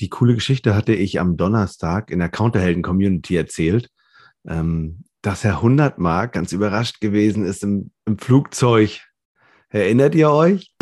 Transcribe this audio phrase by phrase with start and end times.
[0.00, 3.90] die coole Geschichte hatte ich am Donnerstag in der Counterhelden-Community erzählt,
[4.48, 9.02] ähm, dass Herr 100 Mark ganz überrascht gewesen ist im, im Flugzeug.
[9.68, 10.74] Erinnert ihr euch?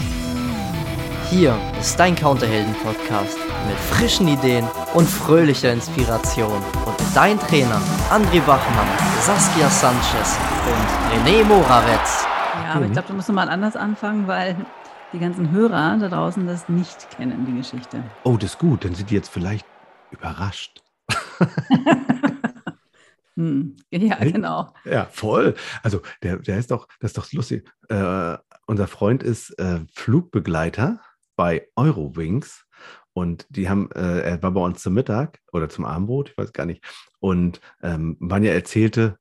[1.30, 3.36] Hier ist dein Counterhelden-Podcast
[3.66, 6.62] mit frischen Ideen und fröhlicher Inspiration.
[6.86, 8.86] Und dein Trainer André Wachmann,
[9.20, 12.24] Saskia Sanchez und René Morawetz.
[12.64, 14.56] Ja, aber ich glaube, du musst mal anders anfangen, weil
[15.12, 18.02] die ganzen Hörer da draußen das nicht kennen, die Geschichte.
[18.24, 18.84] Oh, das ist gut.
[18.84, 19.66] Dann sind die jetzt vielleicht
[20.10, 20.82] überrascht.
[23.34, 23.76] hm.
[23.90, 24.74] Ja, genau.
[24.84, 25.54] Ja, voll.
[25.82, 27.68] Also der, der ist doch, das ist doch lustig.
[27.88, 28.36] Äh,
[28.66, 31.00] unser Freund ist äh, Flugbegleiter
[31.36, 32.66] bei Eurowings
[33.12, 36.52] und die haben, äh, er war bei uns zum Mittag oder zum Abendbrot, ich weiß
[36.52, 36.84] gar nicht.
[37.20, 39.18] Und ähm, Vanja erzählte,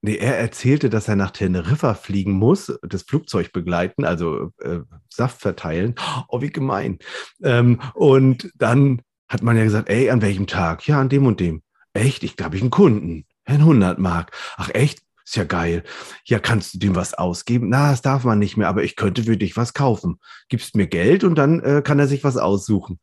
[0.00, 5.40] Nee, er erzählte, dass er nach Teneriffa fliegen muss, das Flugzeug begleiten, also äh, Saft
[5.40, 5.96] verteilen.
[6.28, 6.98] Oh, wie gemein.
[7.42, 10.86] Ähm, und dann hat man ja gesagt, ey, an welchem Tag?
[10.86, 11.62] Ja, an dem und dem.
[11.94, 12.22] Echt?
[12.22, 13.26] Ich glaube, ich einen Kunden.
[13.44, 14.30] Ein 100 Mark.
[14.56, 15.00] Ach, echt?
[15.24, 15.82] Ist ja geil.
[16.24, 17.68] Ja, kannst du dem was ausgeben?
[17.68, 20.20] Na, das darf man nicht mehr, aber ich könnte für dich was kaufen.
[20.48, 22.98] Gibst mir Geld und dann äh, kann er sich was aussuchen.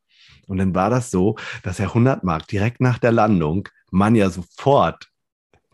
[0.48, 4.30] Und dann war das so, dass er 100 Mark direkt nach der Landung man ja
[4.30, 5.10] sofort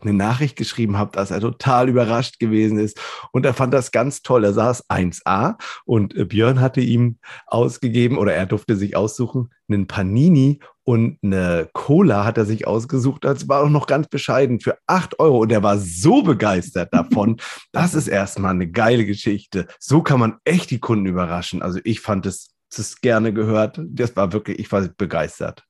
[0.02, 3.00] eine Nachricht geschrieben habe, dass er total überrascht gewesen ist.
[3.32, 4.44] Und er fand das ganz toll.
[4.44, 9.86] Er saß 1a und äh, Björn hatte ihm ausgegeben oder er durfte sich aussuchen, einen
[9.86, 13.24] Panini und eine Cola hat er sich ausgesucht.
[13.24, 15.38] Das war auch noch ganz bescheiden für 8 Euro.
[15.38, 17.36] Und er war so begeistert davon.
[17.72, 19.66] Das ist erstmal eine geile Geschichte.
[19.78, 21.62] So kann man echt die Kunden überraschen.
[21.62, 23.80] Also ich fand es, es gerne gehört.
[23.84, 25.64] Das war wirklich, ich war begeistert.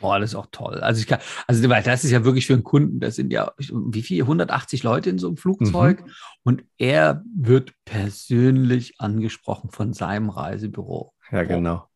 [0.00, 0.80] Boah, das ist auch toll.
[0.80, 4.02] Also ich kann, also das ist ja wirklich für einen Kunden, das sind ja, wie
[4.02, 6.12] viel, 180 Leute in so einem Flugzeug mhm.
[6.44, 11.12] und er wird persönlich angesprochen von seinem Reisebüro.
[11.30, 11.88] Ja, genau.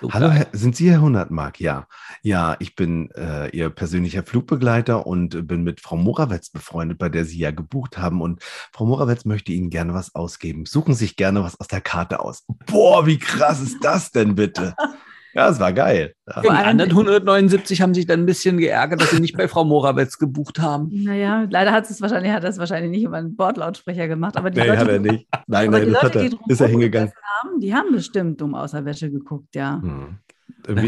[0.00, 1.60] So Hallo, Herr, sind Sie Herr 100 Mark?
[1.60, 1.86] Ja.
[2.22, 7.24] Ja, ich bin äh, Ihr persönlicher Flugbegleiter und bin mit Frau Morawetz befreundet, bei der
[7.24, 8.20] Sie ja gebucht haben.
[8.20, 10.66] Und Frau Morawetz möchte Ihnen gerne was ausgeben.
[10.66, 12.42] Suchen Sie sich gerne was aus der Karte aus.
[12.66, 14.74] Boah, wie krass ist das denn bitte?
[15.34, 16.14] Ja, es war geil.
[16.28, 16.42] Ja.
[16.42, 20.18] Die anderen 179 haben sich dann ein bisschen geärgert, dass sie nicht bei Frau Morawetz
[20.18, 20.90] gebucht haben.
[20.92, 24.36] Naja, leider hat es wahrscheinlich, hat das wahrscheinlich nicht über einen Bordlautsprecher gemacht.
[24.36, 25.26] Aber die nee, Leute, hat er nicht.
[25.46, 26.50] Nein, nein, das Leute, hat er.
[26.50, 27.12] Ist er hingegangen.
[27.42, 29.80] Haben, die haben bestimmt dumm aus der Wäsche geguckt, ja.
[29.82, 30.18] Hm.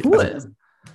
[0.04, 0.18] Cool.
[0.18, 0.48] Also,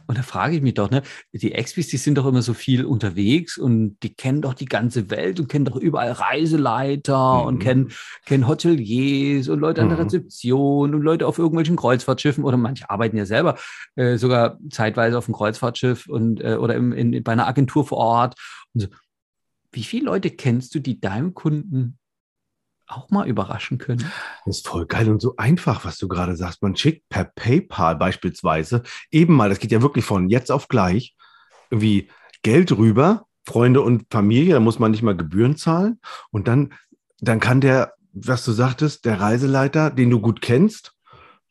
[0.07, 2.85] und da frage ich mich doch, ne, die Expis, die sind doch immer so viel
[2.85, 7.47] unterwegs und die kennen doch die ganze Welt und kennen doch überall Reiseleiter mhm.
[7.47, 7.91] und kennen,
[8.25, 10.03] kennen Hoteliers und Leute an der mhm.
[10.03, 13.57] Rezeption und Leute auf irgendwelchen Kreuzfahrtschiffen oder manche arbeiten ja selber
[13.95, 17.97] äh, sogar zeitweise auf einem Kreuzfahrtschiff und äh, oder im, in, bei einer Agentur vor
[17.97, 18.35] Ort.
[18.73, 18.87] So.
[19.71, 21.97] Wie viele Leute kennst du, die deinem Kunden
[22.91, 24.11] auch mal überraschen können.
[24.45, 26.61] Das ist voll geil und so einfach, was du gerade sagst.
[26.61, 31.15] Man schickt per PayPal beispielsweise eben mal, das geht ja wirklich von jetzt auf gleich,
[31.69, 32.09] irgendwie
[32.43, 35.99] Geld rüber, Freunde und Familie, da muss man nicht mal Gebühren zahlen.
[36.31, 36.73] Und dann,
[37.19, 40.93] dann kann der, was du sagtest, der Reiseleiter, den du gut kennst,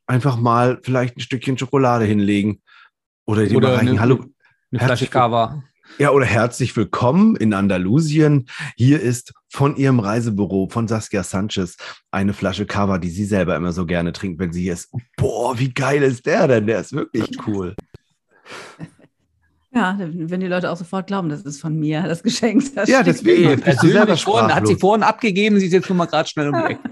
[0.06, 2.60] einfach mal vielleicht ein Stückchen Schokolade hinlegen.
[3.26, 4.24] Oder die Oder eine, Hallo,
[4.72, 5.62] eine Flasche Kava.
[5.98, 8.48] Ja, oder herzlich willkommen in Andalusien.
[8.76, 11.76] Hier ist von ihrem Reisebüro von Saskia Sanchez
[12.10, 14.90] eine Flasche Cava, die sie selber immer so gerne trinkt, wenn sie hier ist.
[15.16, 16.66] Boah, wie geil ist der denn?
[16.66, 17.74] Der ist wirklich cool.
[19.72, 22.74] Ja, wenn die Leute auch sofort glauben, das ist von mir, das Geschenk.
[22.74, 23.60] Das ja, deswegen.
[23.60, 26.60] Persönlich vorhin, hat sie vorhin abgegeben, sie ist jetzt nur mal gerade schnell um die
[26.72, 26.90] Ecke.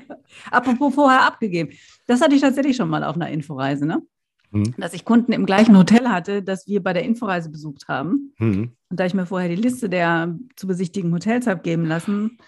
[0.51, 1.71] Apropos vorher abgegeben.
[2.07, 4.03] Das hatte ich tatsächlich schon mal auf einer Inforeise, ne?
[4.51, 4.75] Mhm.
[4.79, 8.35] Dass ich Kunden im gleichen Hotel hatte, das wir bei der Inforeise besucht haben.
[8.39, 8.73] Mhm.
[8.89, 12.39] Und da ich mir vorher die Liste der zu besichtigen Hotels habe geben lassen,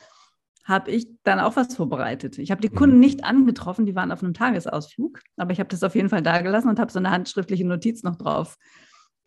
[0.65, 2.39] habe ich dann auch was vorbereitet.
[2.39, 3.01] Ich habe die Kunden mhm.
[3.01, 6.41] nicht angetroffen, die waren auf einem Tagesausflug, aber ich habe das auf jeden Fall da
[6.41, 8.57] gelassen und habe so eine handschriftliche Notiz noch drauf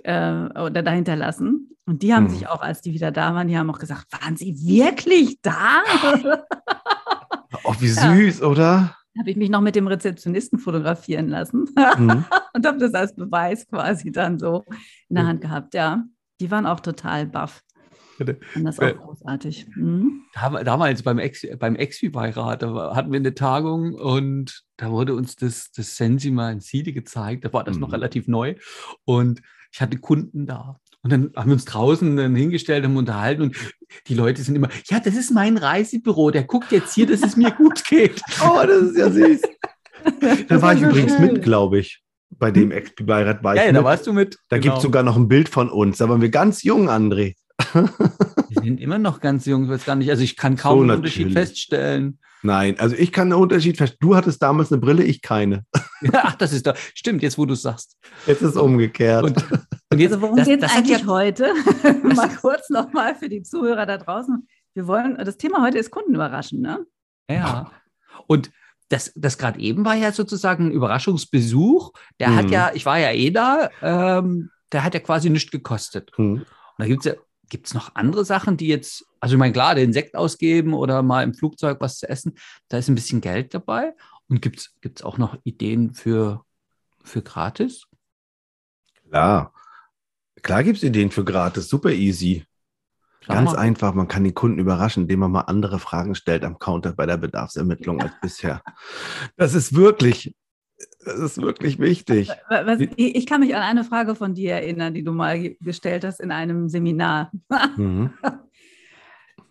[0.04, 1.70] äh, oder dahinter lassen.
[1.86, 2.30] Und die haben mhm.
[2.30, 5.84] sich auch, als die wieder da waren, die haben auch gesagt, waren sie wirklich da?
[7.66, 8.48] oh, wie süß, ja.
[8.48, 8.98] oder?
[9.20, 12.26] Habe ich mich noch mit dem Rezeptionisten fotografieren lassen mhm.
[12.54, 14.64] und habe das als Beweis quasi dann so
[15.10, 15.74] in der Hand gehabt.
[15.74, 16.04] Ja,
[16.40, 17.64] die waren auch total baff.
[18.56, 19.68] Und das auch großartig.
[19.76, 20.26] Mhm.
[20.34, 25.72] Damals beim Ex, beim Exfi-Beirat, da hatten wir eine Tagung und da wurde uns das,
[25.72, 27.46] das Sensima in Siede gezeigt.
[27.46, 27.82] Da war das mhm.
[27.82, 28.56] noch relativ neu.
[29.06, 30.80] Und ich hatte Kunden da.
[31.04, 33.58] Und dann haben wir uns draußen dann hingestellt, haben unterhalten und
[34.08, 37.36] die Leute sind immer, ja, das ist mein Reisebüro, der guckt jetzt hier, dass es
[37.36, 38.22] mir gut geht.
[38.42, 39.42] oh, das ist ja süß.
[40.48, 41.34] da war ich übrigens schön.
[41.34, 42.02] mit, glaube ich.
[42.30, 42.72] Bei dem hm?
[42.72, 43.62] Ex-Beirat war ich.
[43.62, 43.76] Ja, mit.
[43.76, 44.38] da warst du mit.
[44.48, 44.64] Da genau.
[44.64, 45.98] gibt es sogar noch ein Bild von uns.
[45.98, 47.36] Da waren wir ganz jung, André.
[47.74, 50.10] wir sind immer noch ganz jung, ich weiß gar nicht.
[50.10, 52.20] Also ich kann kaum so einen Unterschied feststellen.
[52.42, 54.00] Nein, also ich kann einen Unterschied verstehen.
[54.02, 55.66] Du hattest damals eine Brille, ich keine.
[56.14, 57.96] Ach, das ist doch, stimmt, jetzt wo du es sagst.
[58.26, 59.24] Jetzt ist es umgekehrt.
[59.24, 59.46] Und,
[60.02, 61.54] also worum geht es eigentlich ja, heute?
[62.04, 64.48] mal kurz nochmal für die Zuhörer da draußen.
[64.74, 66.86] Wir wollen, das Thema heute ist Kunden überraschen, ne?
[67.30, 67.72] Ja.
[68.28, 68.52] Und
[68.90, 71.94] das, das gerade eben war ja sozusagen ein Überraschungsbesuch.
[72.20, 72.36] Der mhm.
[72.36, 76.12] hat ja, ich war ja eh da, ähm, der hat ja quasi nichts gekostet.
[76.18, 76.34] Mhm.
[76.34, 76.46] Und
[76.78, 77.20] da gibt es ja,
[77.50, 81.04] gibt es noch andere Sachen, die jetzt, also ich meine, klar, den Sekt ausgeben oder
[81.04, 82.36] mal im Flugzeug was zu essen,
[82.68, 83.94] da ist ein bisschen Geld dabei.
[84.28, 86.44] Und gibt es auch noch Ideen für,
[87.04, 87.86] für gratis?
[89.08, 89.54] Klar.
[90.44, 92.46] Klar gibt es Ideen für gratis, super easy.
[93.28, 96.94] Ganz einfach, man kann die Kunden überraschen, indem man mal andere Fragen stellt am Counter
[96.94, 98.06] bei der Bedarfsermittlung ja.
[98.06, 98.62] als bisher.
[99.38, 100.36] Das ist wirklich,
[101.06, 102.30] das ist wirklich wichtig.
[102.50, 106.20] Was, ich kann mich an eine Frage von dir erinnern, die du mal gestellt hast
[106.20, 107.32] in einem Seminar.
[107.78, 108.12] Mhm.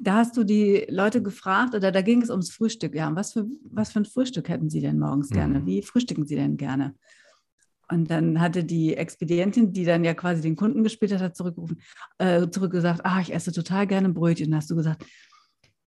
[0.04, 2.92] Da hast du die Leute gefragt, oder da ging es ums Frühstück.
[2.92, 5.60] Ja, was für, was für ein Frühstück hätten sie denn morgens gerne?
[5.60, 5.66] Mhm.
[5.66, 6.96] Wie frühstücken sie denn gerne?
[7.92, 11.80] Und dann hatte die Expedientin, die dann ja quasi den Kunden gespielt hat, hat zurückgerufen,
[12.18, 14.50] äh, zurückgesagt, ah, ich esse total gerne Brötchen.
[14.50, 15.04] Da hast du gesagt,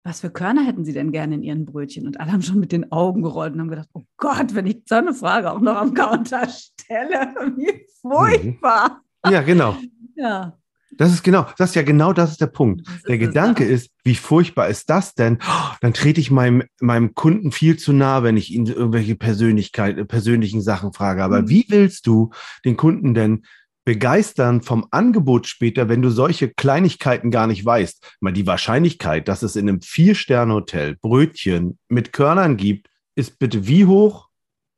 [0.05, 2.06] was für Körner hätten Sie denn gerne in Ihren Brötchen?
[2.06, 4.83] Und alle haben schon mit den Augen gerollt und haben gedacht, oh Gott, wenn ich
[4.89, 9.03] so eine Frage auch noch am Counter stelle, wie furchtbar.
[9.29, 9.77] Ja, genau.
[10.17, 10.59] Ja.
[10.97, 12.87] Das ist genau, das ist ja genau das ist der Punkt.
[12.89, 15.39] Ist der Gedanke ist, wie furchtbar ist das denn?
[15.81, 20.61] dann trete ich meinem, meinem Kunden viel zu nah, wenn ich ihn irgendwelche Persönlichkeit, persönlichen
[20.61, 21.25] Sachen frage.
[21.25, 21.49] Aber mhm.
[21.49, 22.31] wie willst du
[22.65, 23.44] den Kunden denn
[23.85, 28.17] begeistern vom Angebot später, wenn du solche Kleinigkeiten gar nicht weißt?
[28.21, 33.87] Mal die Wahrscheinlichkeit, dass es in einem Vier-Sterne-Hotel Brötchen mit Körnern gibt, ist bitte wie
[33.87, 34.29] hoch?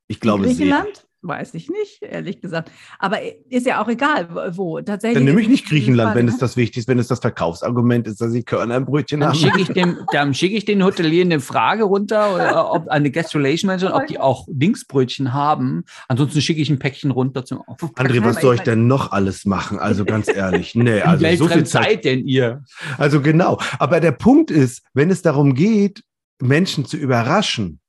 [0.07, 0.87] Ich glaube sehr.
[1.27, 2.71] Weiß ich nicht, ehrlich gesagt.
[2.99, 3.17] Aber
[3.49, 4.79] ist ja auch egal, wo.
[4.83, 7.21] Tatsächlich dann nehme ich nicht Griechenland, Fall, wenn es das wichtig ist, wenn es das
[7.21, 9.39] Verkaufsargument ist, dass ich Körner im Brötchen dann habe.
[9.39, 13.35] Schicke ich dem, dann schicke ich den Hotelier eine Frage runter, oder ob eine Guest
[13.35, 15.85] Relation Manager, ob die auch Dingsbrötchen haben.
[16.09, 18.07] Ansonsten schicke ich ein Päckchen runter zum Aufpacken.
[18.07, 19.79] André, was soll ich denn noch alles machen?
[19.79, 22.65] Also ganz ehrlich, nee, also so viel Zeit, Zeit denn ihr?
[22.99, 23.59] Also genau.
[23.79, 26.03] Aber der Punkt ist, wenn es darum geht,
[26.39, 27.81] Menschen zu überraschen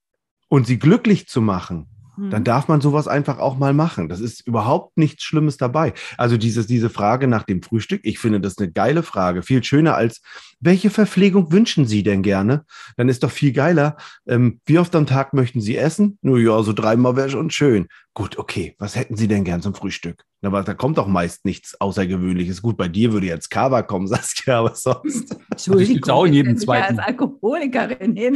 [0.47, 1.87] und sie glücklich zu machen,
[2.17, 2.43] dann hm.
[2.43, 4.09] darf man sowas einfach auch mal machen.
[4.09, 5.93] Das ist überhaupt nichts Schlimmes dabei.
[6.17, 9.43] Also dieses, diese Frage nach dem Frühstück, ich finde das eine geile Frage.
[9.43, 10.21] Viel schöner als,
[10.59, 12.65] welche Verpflegung wünschen Sie denn gerne?
[12.97, 13.97] Dann ist doch viel geiler,
[14.27, 16.17] ähm, wie oft am Tag möchten Sie essen?
[16.21, 17.87] Nur ja, so dreimal wäre schon schön.
[18.13, 20.23] Gut, okay, was hätten Sie denn gern zum Frühstück?
[20.41, 22.61] Aber da kommt doch meist nichts Außergewöhnliches.
[22.61, 25.35] Gut, bei dir würde jetzt Kava kommen, Saskia, aber sonst.
[25.51, 26.99] Entschuldigung, ich auch in jedem zweiten.
[26.99, 28.35] als Alkoholikerin hin.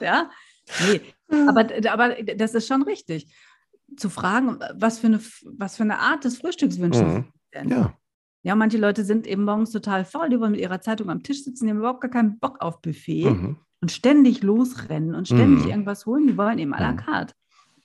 [0.00, 0.30] ja.
[0.86, 3.32] Nee, aber, aber das ist schon richtig.
[3.96, 7.24] Zu fragen, was für eine, was für eine Art des Frühstücks wünschen mhm.
[7.24, 7.68] Sie denn?
[7.70, 7.98] Ja.
[8.42, 11.42] Ja, manche Leute sind eben morgens total faul, die wollen mit ihrer Zeitung am Tisch
[11.42, 13.56] sitzen, die haben überhaupt gar keinen Bock auf Buffet mhm.
[13.80, 15.70] und ständig losrennen und ständig mhm.
[15.70, 16.96] irgendwas holen, die wollen eben à la mhm.
[16.96, 17.34] carte.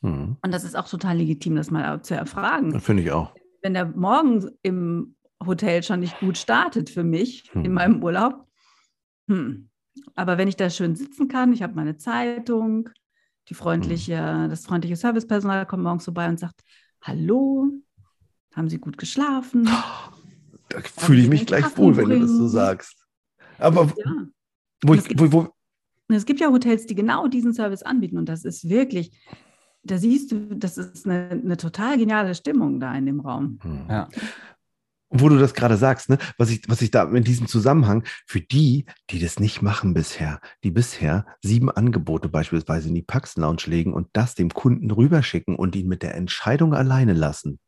[0.01, 0.37] Mhm.
[0.41, 2.79] Und das ist auch total legitim, das mal zu erfragen.
[2.79, 3.33] Finde ich auch.
[3.61, 7.73] Wenn der morgen im Hotel schon nicht gut startet für mich in mhm.
[7.73, 8.45] meinem Urlaub,
[9.27, 9.69] hm.
[10.15, 12.89] aber wenn ich da schön sitzen kann, ich habe meine Zeitung,
[13.49, 14.49] die freundliche, mhm.
[14.49, 16.61] das freundliche Servicepersonal kommt morgens vorbei und sagt,
[17.01, 17.69] hallo,
[18.53, 19.67] haben Sie gut geschlafen?
[20.69, 23.05] Da fühle ich mich gleich wohl, wenn du das so sagst.
[23.59, 24.25] Aber ja.
[24.83, 25.47] wo ich, es, gibt, wo, wo,
[26.07, 29.11] es gibt ja Hotels, die genau diesen Service anbieten und das ist wirklich,
[29.83, 33.59] da siehst du, das ist eine, eine total geniale Stimmung da in dem Raum.
[33.61, 33.85] Hm.
[33.89, 34.07] Ja
[35.13, 38.41] wo du das gerade sagst, ne, was ich, was ich da in diesem Zusammenhang für
[38.41, 43.63] die, die das nicht machen bisher, die bisher sieben Angebote beispielsweise in die Pax Lounge
[43.67, 47.59] legen und das dem Kunden rüberschicken und ihn mit der Entscheidung alleine lassen.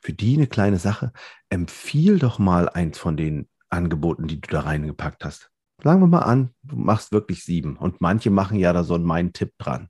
[0.00, 1.12] Für die eine kleine Sache,
[1.48, 5.50] empfiehl doch mal eins von den Angeboten, die du da reingepackt hast.
[5.82, 9.04] Sagen wir mal an, du machst wirklich sieben und manche machen ja da so einen
[9.04, 9.88] Mein Tipp dran.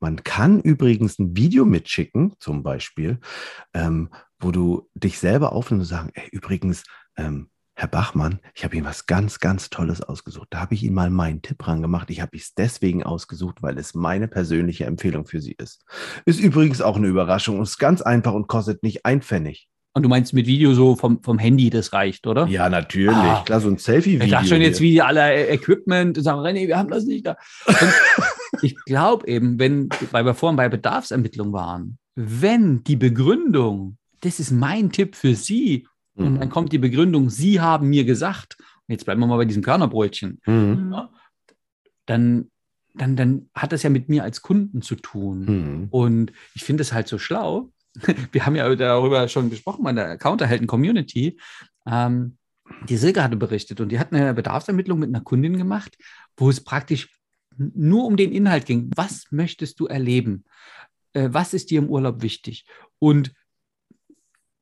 [0.00, 3.18] Man kann übrigens ein Video mitschicken, zum Beispiel,
[3.74, 4.10] ähm,
[4.44, 6.84] wo du dich selber aufnimmst und sagen, ey, übrigens,
[7.16, 10.46] ähm, Herr Bachmann, ich habe Ihnen was ganz, ganz Tolles ausgesucht.
[10.50, 12.08] Da habe ich Ihnen mal meinen Tipp ran gemacht.
[12.10, 15.84] Ich habe es deswegen ausgesucht, weil es meine persönliche Empfehlung für Sie ist.
[16.24, 19.68] Ist übrigens auch eine Überraschung und ist ganz einfach und kostet nicht ein Pfennig.
[19.92, 22.46] Und du meinst mit Video so vom, vom Handy, das reicht, oder?
[22.46, 23.16] Ja, natürlich.
[23.16, 24.24] Ah, Klar, so ein Selfie-Video.
[24.24, 27.36] Ich dachte schon jetzt wie alle Equipment und sagen, René, wir haben das nicht da.
[28.62, 34.50] ich glaube eben, wenn, weil wir vorhin bei Bedarfsermittlung waren, wenn die Begründung das ist
[34.50, 35.86] mein Tipp für Sie.
[36.14, 36.26] Mhm.
[36.26, 38.56] Und dann kommt die Begründung, Sie haben mir gesagt,
[38.88, 40.90] jetzt bleiben wir mal bei diesem Körnerbrötchen, mhm.
[40.92, 41.10] ja,
[42.06, 42.50] dann,
[42.94, 45.44] dann, dann hat das ja mit mir als Kunden zu tun.
[45.44, 45.88] Mhm.
[45.90, 47.70] Und ich finde es halt so schlau.
[48.32, 51.38] Wir haben ja darüber schon gesprochen bei der Counterhelden-Community.
[51.86, 52.36] Ähm,
[52.88, 55.96] die Silke hatte berichtet und die hat eine Bedarfsermittlung mit einer Kundin gemacht,
[56.36, 57.08] wo es praktisch
[57.56, 58.90] nur um den Inhalt ging.
[58.96, 60.44] Was möchtest du erleben?
[61.12, 62.66] Äh, was ist dir im Urlaub wichtig?
[62.98, 63.32] Und,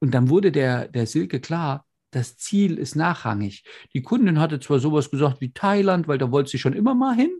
[0.02, 3.62] und dann wurde der, der Silke klar, das Ziel ist nachrangig.
[3.94, 7.14] Die Kundin hatte zwar sowas gesagt wie Thailand, weil da wollte sie schon immer mal
[7.14, 7.30] hin.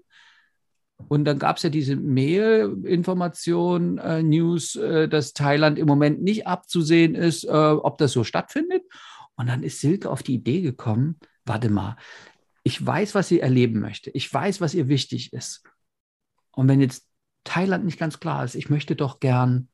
[1.08, 6.46] Und dann gab es ja diese Mail-Information, äh, News, äh, dass Thailand im Moment nicht
[6.46, 8.84] abzusehen ist, äh, ob das so stattfindet.
[9.34, 11.96] Und dann ist Silke auf die Idee gekommen, warte mal,
[12.62, 14.10] ich weiß, was sie erleben möchte.
[14.10, 15.64] Ich weiß, was ihr wichtig ist.
[16.52, 17.08] Und wenn jetzt
[17.42, 19.66] Thailand nicht ganz klar ist, ich möchte doch gern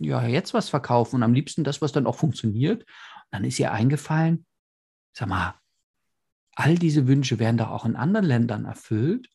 [0.00, 2.84] ja jetzt was verkaufen und am liebsten das, was dann auch funktioniert,
[3.30, 4.46] dann ist ihr eingefallen,
[5.12, 5.54] sag mal,
[6.54, 9.28] all diese Wünsche werden doch auch in anderen Ländern erfüllt.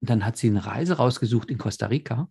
[0.00, 2.28] Und dann hat sie eine Reise rausgesucht in Costa Rica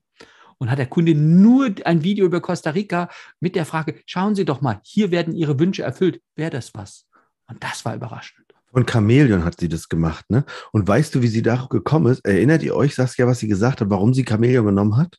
[0.57, 4.45] und hat der Kunde nur ein Video über Costa Rica mit der Frage, schauen Sie
[4.45, 6.21] doch mal, hier werden Ihre Wünsche erfüllt.
[6.35, 7.07] Wäre das was?
[7.47, 8.45] Und das war überraschend.
[8.71, 10.43] Von Chamäleon hat sie das gemacht, ne?
[10.73, 12.25] Und weißt du, wie sie darauf gekommen ist?
[12.25, 15.17] Erinnert ihr euch, Saskia, was sie gesagt hat, warum sie Chamäleon genommen hat?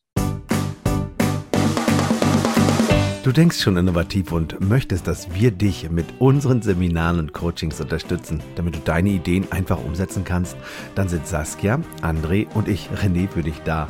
[3.27, 8.41] Du denkst schon innovativ und möchtest, dass wir dich mit unseren Seminaren und Coachings unterstützen,
[8.55, 10.57] damit du deine Ideen einfach umsetzen kannst,
[10.95, 13.89] dann sind Saskia, André und ich, René, für dich da.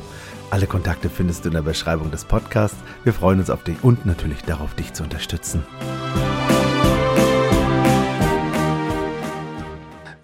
[0.49, 2.79] Alle Kontakte findest du in der Beschreibung des Podcasts.
[3.05, 5.63] Wir freuen uns auf dich und natürlich darauf, dich zu unterstützen.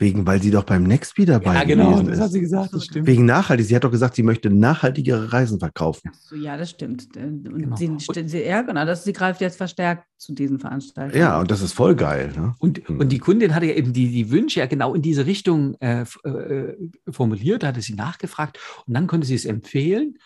[0.03, 3.07] Wegen, weil sie doch beim Nextby dabei ja, genau, das hat sie gesagt, das stimmt.
[3.07, 3.67] Wegen nachhaltig.
[3.67, 6.11] Sie hat doch gesagt, sie möchte nachhaltigere Reisen verkaufen.
[6.21, 7.17] So, ja, das stimmt.
[7.17, 7.77] Äh, und genau.
[7.77, 11.21] sie, sie, ja, genau, das, sie greift jetzt verstärkt zu diesen Veranstaltungen.
[11.21, 12.33] Ja, und das ist voll geil.
[12.37, 12.57] Ne?
[12.59, 12.99] Und, hm.
[12.99, 16.05] und die Kundin hatte ja eben die, die Wünsche ja genau in diese Richtung äh,
[16.25, 16.77] äh,
[17.09, 20.19] formuliert, hatte sie nachgefragt und dann konnte sie es empfehlen.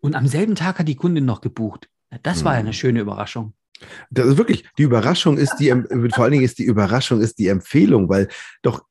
[0.00, 1.88] Und am selben Tag hat die Kundin noch gebucht.
[2.22, 2.44] Das hm.
[2.44, 3.54] war ja eine schöne Überraschung.
[4.10, 5.70] Das ist wirklich, die Überraschung ist die,
[6.14, 8.28] vor allen Dingen ist die Überraschung ist die Empfehlung, weil
[8.62, 8.84] doch,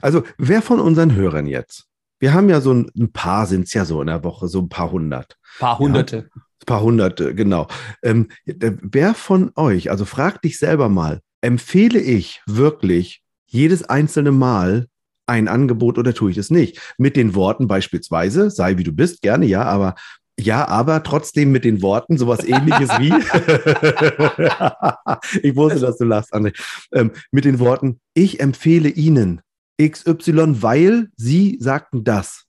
[0.00, 1.86] also wer von unseren Hörern jetzt,
[2.20, 4.60] wir haben ja so ein, ein paar sind es ja so in der Woche, so
[4.60, 5.38] ein paar hundert.
[5.56, 6.16] Ein paar hunderte.
[6.16, 7.68] Ja, ein paar hunderte, genau.
[8.02, 14.88] Ähm, wer von euch, also frag dich selber mal, empfehle ich wirklich jedes einzelne Mal
[15.26, 16.80] ein Angebot oder tue ich es nicht?
[16.96, 19.94] Mit den Worten beispielsweise, sei wie du bist, gerne ja, aber
[20.38, 23.08] ja, aber trotzdem mit den Worten sowas ähnliches wie.
[25.42, 26.56] ich wusste, dass du lachst, André.
[26.92, 29.40] Ähm, mit den Worten, ich empfehle Ihnen
[29.82, 32.44] XY, weil Sie sagten das.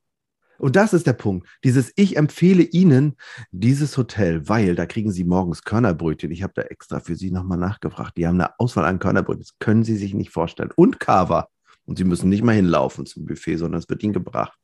[0.60, 1.48] Und das ist der Punkt.
[1.64, 3.16] Dieses Ich empfehle Ihnen
[3.52, 6.32] dieses Hotel, weil da kriegen Sie morgens Körnerbrötchen.
[6.32, 8.18] Ich habe da extra für Sie nochmal nachgefragt.
[8.18, 9.44] Die haben eine Auswahl an Körnerbrötchen.
[9.44, 10.72] Das können Sie sich nicht vorstellen.
[10.76, 11.48] Und Kava.
[11.86, 14.60] Und Sie müssen nicht mal hinlaufen zum Buffet, sondern es wird Ihnen gebracht.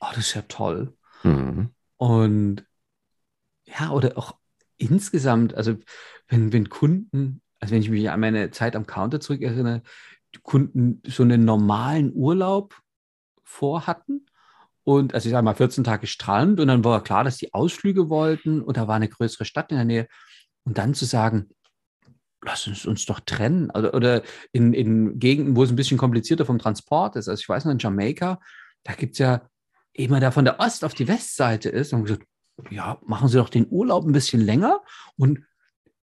[0.00, 0.92] Oh, das ist ja toll.
[1.24, 1.70] Mhm.
[2.02, 2.64] Und
[3.64, 4.34] ja, oder auch
[4.76, 5.76] insgesamt, also
[6.26, 9.82] wenn, wenn Kunden, also wenn ich mich an meine Zeit am Counter zurückerinnere,
[10.34, 12.74] die Kunden so einen normalen Urlaub
[13.44, 14.26] vorhatten
[14.82, 18.08] und also ich sage mal 14 Tage Strand und dann war klar, dass die Ausflüge
[18.08, 20.08] wollten und da war eine größere Stadt in der Nähe
[20.64, 21.50] und dann zu sagen,
[22.44, 26.46] lass uns uns doch trennen oder, oder in, in Gegenden, wo es ein bisschen komplizierter
[26.46, 27.28] vom Transport ist.
[27.28, 28.40] Also ich weiß noch in Jamaika,
[28.82, 29.48] da gibt es ja
[29.92, 32.26] immer da von der Ost auf die Westseite ist und gesagt,
[32.70, 34.80] ja, machen Sie doch den Urlaub ein bisschen länger
[35.16, 35.40] und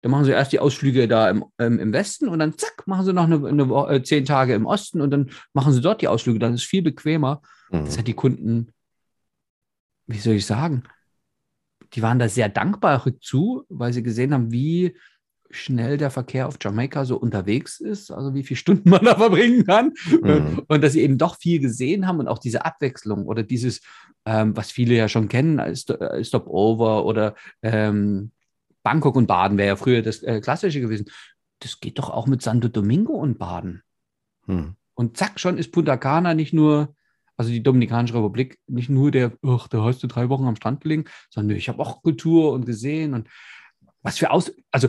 [0.02, 3.06] dann machen Sie erst die Ausflüge da im, ähm, im Westen und dann zack, machen
[3.06, 6.08] Sie noch eine, eine, äh, zehn Tage im Osten und dann machen Sie dort die
[6.08, 6.38] Ausflüge.
[6.38, 7.40] Dann ist es viel bequemer.
[7.70, 7.86] Mhm.
[7.86, 8.72] Das hat die Kunden,
[10.06, 10.84] wie soll ich sagen,
[11.94, 14.96] die waren da sehr dankbar rückzu, weil sie gesehen haben, wie
[15.54, 19.64] schnell der Verkehr auf Jamaika so unterwegs ist, also wie viele Stunden man da verbringen
[19.64, 19.92] kann
[20.22, 20.62] mhm.
[20.68, 23.80] und dass sie eben doch viel gesehen haben und auch diese Abwechslung oder dieses,
[24.24, 28.32] ähm, was viele ja schon kennen als äh, Stopover oder ähm,
[28.82, 31.06] Bangkok und Baden wäre ja früher das äh, Klassische gewesen.
[31.60, 33.82] Das geht doch auch mit Santo Domingo und Baden.
[34.46, 34.76] Mhm.
[34.94, 36.94] Und zack, schon ist Punta Cana nicht nur,
[37.36, 40.82] also die Dominikanische Republik, nicht nur der, ach, da hast du drei Wochen am Strand
[40.82, 43.28] gelegen, sondern ich habe auch Kultur und gesehen und
[44.02, 44.88] was für Aus, also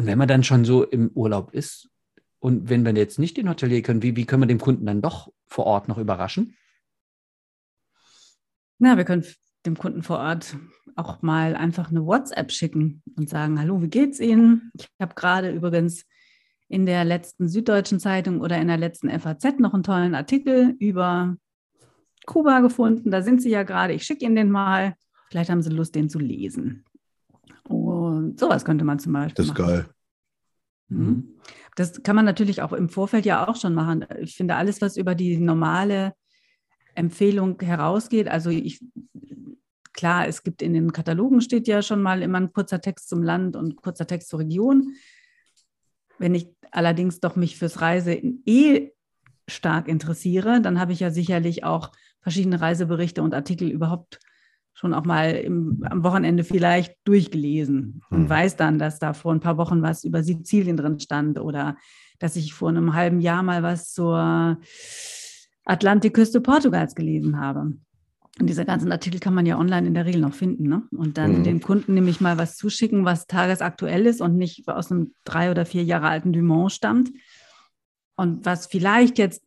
[0.00, 1.90] und wenn man dann schon so im Urlaub ist
[2.38, 5.02] und wenn wir jetzt nicht in Hotelier können, wie, wie können wir dem Kunden dann
[5.02, 6.56] doch vor Ort noch überraschen?
[8.78, 9.26] Na, wir können
[9.66, 10.56] dem Kunden vor Ort
[10.96, 14.70] auch mal einfach eine WhatsApp schicken und sagen, hallo, wie geht's Ihnen?
[14.72, 16.06] Ich habe gerade übrigens
[16.68, 21.36] in der letzten Süddeutschen Zeitung oder in der letzten FAZ noch einen tollen Artikel über
[22.24, 23.10] Kuba gefunden.
[23.10, 23.92] Da sind Sie ja gerade.
[23.92, 24.94] Ich schicke Ihnen den mal.
[25.28, 26.86] Vielleicht haben Sie Lust, den zu lesen.
[28.10, 29.34] Und sowas könnte man zum Beispiel.
[29.34, 29.66] Das ist machen.
[29.66, 29.88] geil.
[30.88, 31.04] Mhm.
[31.04, 31.34] mhm.
[31.76, 34.04] Das kann man natürlich auch im Vorfeld ja auch schon machen.
[34.20, 36.12] Ich finde, alles, was über die normale
[36.94, 38.84] Empfehlung herausgeht, also ich,
[39.92, 43.22] klar, es gibt in den Katalogen steht ja schon mal immer ein kurzer Text zum
[43.22, 44.94] Land und kurzer Text zur Region.
[46.18, 48.90] Wenn ich allerdings doch mich fürs Reisen eh
[49.48, 54.18] stark interessiere, dann habe ich ja sicherlich auch verschiedene Reiseberichte und Artikel überhaupt
[54.74, 58.28] schon auch mal im, am Wochenende vielleicht durchgelesen und hm.
[58.28, 61.76] weiß dann, dass da vor ein paar Wochen was über Sizilien drin stand oder
[62.18, 64.58] dass ich vor einem halben Jahr mal was zur
[65.64, 67.72] Atlantikküste Portugals gelesen habe.
[68.40, 70.68] Und diese ganzen Artikel kann man ja online in der Regel noch finden.
[70.68, 70.82] Ne?
[70.92, 71.44] Und dann mhm.
[71.44, 75.66] den Kunden nämlich mal was zuschicken, was tagesaktuell ist und nicht aus einem drei oder
[75.66, 77.10] vier Jahre alten Dumont stammt.
[78.16, 79.42] Und was vielleicht jetzt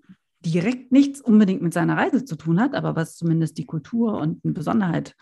[0.46, 4.44] direkt nichts unbedingt mit seiner Reise zu tun hat, aber was zumindest die Kultur und
[4.44, 5.16] eine Besonderheit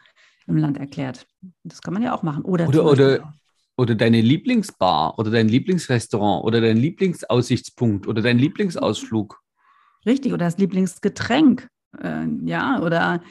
[0.48, 1.28] im Land erklärt.
[1.64, 2.44] Das kann man ja auch machen.
[2.44, 3.34] Oder, oder, oder,
[3.78, 9.40] oder deine Lieblingsbar oder dein Lieblingsrestaurant oder dein Lieblingsaussichtspunkt oder dein Lieblingsausflug.
[10.06, 11.68] Richtig, oder das Lieblingsgetränk.
[12.02, 13.22] Äh, ja, oder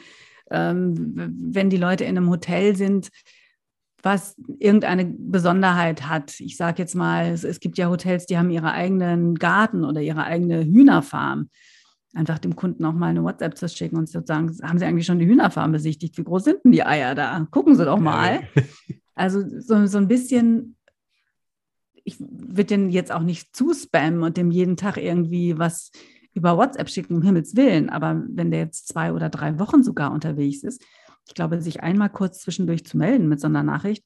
[0.49, 1.13] ähm,
[1.53, 3.09] wenn die Leute in einem Hotel sind,
[4.03, 6.39] was irgendeine Besonderheit hat.
[6.39, 10.01] Ich sage jetzt mal, es, es, gibt ja Hotels, die haben ihre eigenen Garten oder
[10.01, 11.49] ihre eigene Hühnerfarm.
[12.13, 15.05] Einfach dem Kunden auch mal eine WhatsApp zu schicken und zu sagen, haben Sie eigentlich
[15.05, 16.17] schon die Hühnerfarm besichtigt?
[16.17, 17.47] Wie groß sind denn die Eier da?
[17.51, 18.41] Gucken Sie doch mal.
[19.13, 20.77] Also so, so ein bisschen,
[22.03, 25.91] ich würde den jetzt auch nicht zuspammen und dem jeden Tag irgendwie was
[26.33, 27.89] über WhatsApp schicken, um Himmels Willen.
[27.89, 30.81] Aber wenn der jetzt zwei oder drei Wochen sogar unterwegs ist,
[31.27, 34.03] ich glaube, sich einmal kurz zwischendurch zu melden mit so einer Nachricht,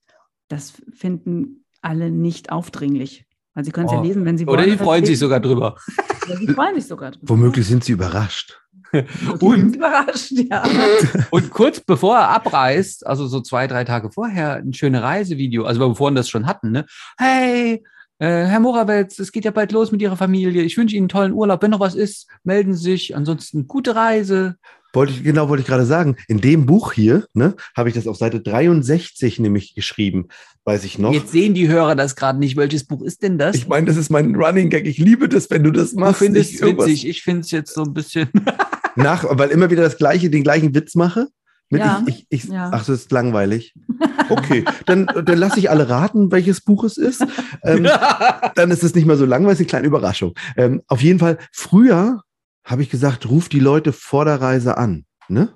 [0.48, 3.26] das finden alle nicht aufdringlich.
[3.54, 3.98] Weil sie können es oh.
[3.98, 4.60] ja lesen, wenn sie wollen.
[4.60, 5.78] Oder die freuen sich sogar drüber.
[6.26, 7.30] Sie freuen sich sogar drüber.
[7.30, 8.60] Womöglich sind sie überrascht.
[9.40, 10.64] Und, überrascht, ja.
[11.32, 15.86] und kurz bevor er abreist, also so zwei, drei Tage vorher, ein schönes Reisevideo, also
[15.90, 16.86] bevor wir das schon hatten, ne?
[17.18, 17.84] Hey,
[18.20, 20.62] äh, Herr Morawetz, es geht ja bald los mit Ihrer Familie.
[20.64, 21.62] Ich wünsche Ihnen einen tollen Urlaub.
[21.62, 23.16] Wenn noch was ist, melden Sie sich.
[23.16, 24.56] Ansonsten gute Reise.
[24.96, 26.16] Wollte ich, genau, wollte ich gerade sagen.
[26.28, 30.30] In dem Buch hier, ne, habe ich das auf Seite 63 nämlich geschrieben.
[30.64, 31.14] Weiß ich noch.
[31.14, 32.58] Jetzt sehen die Hörer das gerade nicht.
[32.58, 33.56] Welches Buch ist denn das?
[33.56, 34.88] Ich meine, das ist mein Running Gag.
[34.88, 36.22] Ich liebe das, wenn du das machst.
[36.22, 37.08] Du findest es witzig.
[37.08, 38.30] Ich finde es jetzt so ein bisschen.
[38.96, 41.28] Nach, weil immer wieder das gleiche, den gleichen Witz mache.
[41.70, 42.04] Mit ja.
[42.08, 42.70] Ich, ich, ich, ja.
[42.72, 43.74] Ach, das ist langweilig.
[44.28, 47.24] Okay, dann, dann lasse ich alle raten, welches Buch es ist.
[47.62, 47.88] Ähm,
[48.56, 50.34] dann ist es nicht mehr so langweilig, eine kleine Überraschung.
[50.58, 52.24] Ähm, auf jeden Fall, früher
[52.66, 55.06] habe ich gesagt, ruf die Leute vor der Reise an.
[55.30, 55.54] Ne?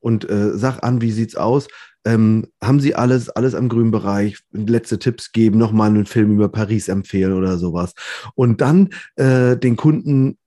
[0.00, 1.68] Und äh, sag an, wie sieht's aus?
[2.04, 6.48] Ähm, haben Sie alles, alles am grünen Bereich, letzte Tipps geben, nochmal einen Film über
[6.48, 7.94] Paris empfehlen oder sowas.
[8.34, 10.38] Und dann äh, den Kunden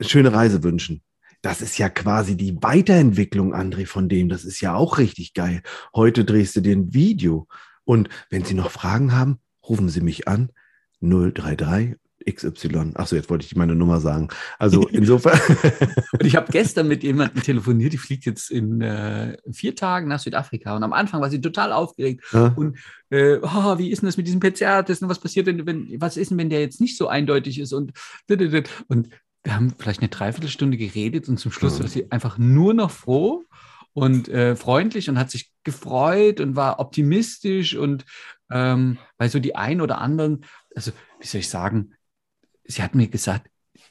[0.00, 1.02] schöne Reise wünschen
[1.46, 4.28] das ist ja quasi die Weiterentwicklung, André, von dem.
[4.28, 5.62] Das ist ja auch richtig geil.
[5.94, 7.46] Heute drehst du dir ein Video.
[7.84, 10.50] Und wenn Sie noch Fragen haben, rufen Sie mich an.
[11.00, 11.94] 033
[12.28, 12.92] XY.
[12.94, 14.28] Achso, jetzt wollte ich meine Nummer sagen.
[14.58, 15.38] Also insofern.
[16.12, 20.18] und ich habe gestern mit jemandem telefoniert, die fliegt jetzt in äh, vier Tagen nach
[20.18, 20.76] Südafrika.
[20.76, 22.24] Und am Anfang war sie total aufgeregt.
[22.32, 22.52] Ja.
[22.56, 22.78] Und
[23.10, 25.08] äh, oh, wie ist denn das mit diesem PCR-Test?
[25.08, 27.72] Was passiert denn, wenn, was ist denn, wenn der jetzt nicht so eindeutig ist?
[27.72, 27.92] Und,
[28.28, 29.10] und
[29.46, 33.44] wir haben vielleicht eine Dreiviertelstunde geredet und zum Schluss war sie einfach nur noch froh
[33.92, 38.04] und äh, freundlich und hat sich gefreut und war optimistisch und
[38.50, 41.94] ähm, weil so die ein oder anderen, also wie soll ich sagen,
[42.66, 43.48] sie hat mir gesagt,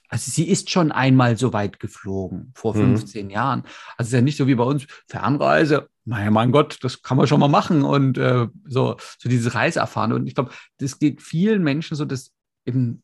[0.09, 3.31] also sie ist schon einmal so weit geflogen, vor 15 mhm.
[3.31, 3.63] Jahren.
[3.97, 7.17] Also es ist ja nicht so wie bei uns, Fernreise, naja, mein Gott, das kann
[7.17, 10.13] man schon mal machen und äh, so, so diese Reise erfahren.
[10.13, 12.31] Und ich glaube, das geht vielen Menschen so, dass
[12.65, 13.01] eben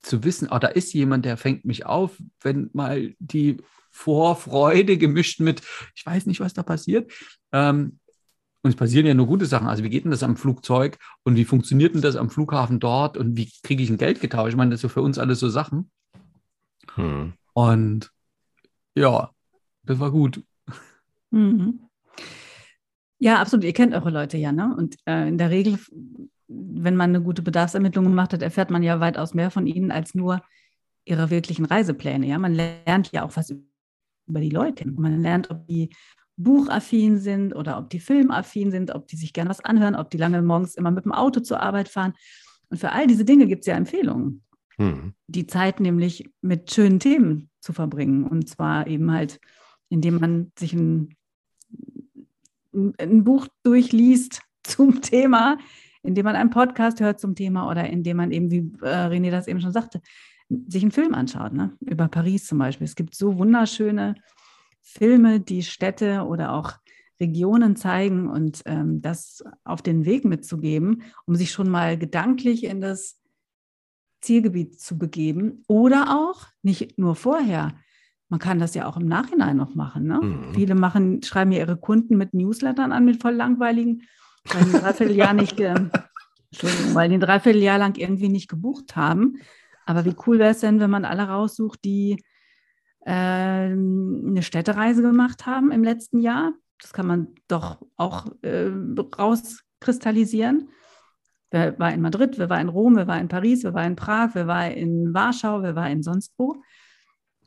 [0.00, 3.58] zu wissen, oh, da ist jemand, der fängt mich auf, wenn mal die
[3.90, 5.62] Vorfreude gemischt mit,
[5.94, 7.12] ich weiß nicht, was da passiert.
[7.52, 7.99] Ähm,
[8.62, 9.68] und es passieren ja nur gute Sachen.
[9.68, 13.16] Also wie geht denn das am Flugzeug und wie funktioniert denn das am Flughafen dort
[13.16, 14.50] und wie kriege ich ein Geld getauscht?
[14.50, 15.90] Ich meine, das ist so für uns alles so Sachen.
[16.94, 17.32] Hm.
[17.54, 18.10] Und
[18.94, 19.30] ja,
[19.84, 20.42] das war gut.
[21.30, 21.80] Mhm.
[23.18, 23.64] Ja, absolut.
[23.64, 24.74] Ihr kennt eure Leute ja, ne?
[24.76, 25.78] Und äh, in der Regel
[26.50, 30.14] wenn man eine gute Bedarfsermittlung gemacht hat, erfährt man ja weitaus mehr von ihnen als
[30.14, 30.42] nur
[31.04, 32.26] ihre wirklichen Reisepläne.
[32.26, 33.54] Ja, man lernt ja auch was
[34.26, 34.88] über die Leute.
[34.88, 35.90] Man lernt, ob die
[36.42, 40.18] buchaffin sind oder ob die filmaffin sind, ob die sich gerne was anhören, ob die
[40.18, 42.14] lange morgens immer mit dem Auto zur Arbeit fahren.
[42.68, 44.42] Und für all diese Dinge gibt es ja Empfehlungen.
[44.76, 45.14] Hm.
[45.26, 48.24] Die Zeit nämlich mit schönen Themen zu verbringen.
[48.24, 49.40] Und zwar eben halt,
[49.88, 51.16] indem man sich ein,
[52.72, 55.58] ein Buch durchliest zum Thema,
[56.02, 59.48] indem man einen Podcast hört zum Thema oder indem man eben, wie äh, René das
[59.48, 60.00] eben schon sagte,
[60.48, 61.76] sich einen Film anschaut, ne?
[61.80, 62.84] über Paris zum Beispiel.
[62.84, 64.14] Es gibt so wunderschöne
[64.82, 66.72] Filme, die Städte oder auch
[67.20, 72.80] Regionen zeigen und ähm, das auf den Weg mitzugeben, um sich schon mal gedanklich in
[72.80, 73.20] das
[74.20, 77.74] Zielgebiet zu begeben oder auch nicht nur vorher.
[78.28, 80.06] Man kann das ja auch im Nachhinein noch machen.
[80.06, 80.20] Ne?
[80.20, 80.54] Mhm.
[80.54, 84.02] Viele machen, schreiben ja ihre Kunden mit Newslettern an, mit voll langweiligen
[84.44, 89.38] weil die ein Dreivierteljahr nicht, Entschuldigung, weil die ein Dreivierteljahr lang irgendwie nicht gebucht haben.
[89.86, 92.22] Aber wie cool wäre es denn, wenn man alle raussucht, die
[93.04, 96.52] eine Städtereise gemacht haben im letzten Jahr.
[96.80, 98.70] Das kann man doch auch äh,
[99.18, 100.68] rauskristallisieren.
[101.50, 103.96] Wer war in Madrid, wer war in Rom, wer war in Paris, wer war in
[103.96, 106.62] Prag, wer war in Warschau, wer war in sonst wo.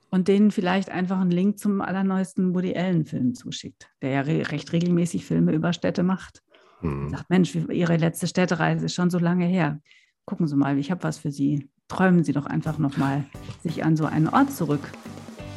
[0.10, 4.72] Und denen vielleicht einfach einen Link zum allerneuesten Woody Allen-Film zuschickt, der ja re recht
[4.72, 6.44] regelmäßig Filme über Städte macht.
[6.82, 7.10] Hm.
[7.10, 9.80] Sagt, Mensch, Ihre letzte Städtereise ist schon so lange her.
[10.26, 11.70] Gucken Sie mal, ich habe was für Sie.
[11.88, 13.26] Träumen Sie doch einfach nochmal
[13.64, 14.82] sich an so einen Ort zurück.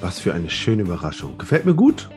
[0.01, 1.39] Was für eine schöne Überraschung.
[1.39, 2.09] Gefällt mir gut.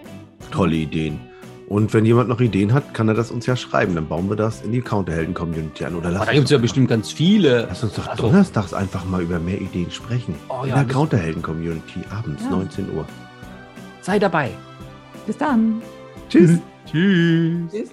[0.52, 1.20] Tolle Ideen.
[1.68, 3.94] Und wenn jemand noch Ideen hat, kann er das uns ja schreiben.
[3.94, 5.96] Dann bauen wir das in die Counterhelden-Community an.
[5.96, 7.68] Oder lass da gibt es ja bestimmt ganz viele.
[7.70, 10.34] Lass uns doch also, donnerstags einfach mal über mehr Ideen sprechen.
[10.50, 12.50] Oh, in ja, der Counterhelden-Community abends, ja.
[12.50, 13.06] 19 Uhr.
[14.02, 14.50] Sei dabei.
[15.28, 15.82] Bis dann.
[16.28, 16.58] Tschüss.
[16.92, 17.72] Tschüss.
[17.72, 17.90] Tschüss.